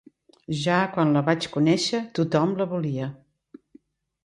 [0.61, 3.13] Ja quan la vaig conèixer tothom la volia.